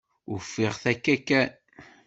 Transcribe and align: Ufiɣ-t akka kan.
Ufiɣ-t 0.33 0.83
akka 0.91 1.15
kan. 1.27 1.49